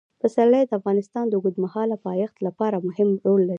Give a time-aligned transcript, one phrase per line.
[0.21, 3.49] پسرلی د افغانستان د اوږدمهاله پایښت لپاره مهم رول لري.